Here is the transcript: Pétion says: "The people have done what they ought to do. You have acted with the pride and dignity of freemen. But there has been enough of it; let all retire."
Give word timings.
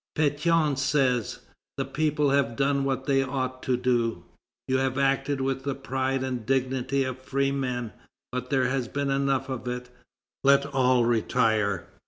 Pétion 0.17 0.79
says: 0.79 1.41
"The 1.77 1.85
people 1.85 2.31
have 2.31 2.55
done 2.55 2.85
what 2.85 3.05
they 3.05 3.21
ought 3.21 3.61
to 3.61 3.77
do. 3.77 4.23
You 4.67 4.77
have 4.79 4.97
acted 4.97 5.39
with 5.41 5.61
the 5.61 5.75
pride 5.75 6.23
and 6.23 6.43
dignity 6.43 7.03
of 7.03 7.19
freemen. 7.21 7.93
But 8.31 8.49
there 8.49 8.65
has 8.67 8.87
been 8.87 9.11
enough 9.11 9.47
of 9.47 9.67
it; 9.67 9.91
let 10.43 10.65
all 10.65 11.05
retire." 11.05 11.85